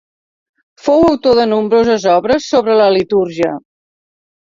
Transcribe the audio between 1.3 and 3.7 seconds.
de nombroses obres sobre la litúrgia.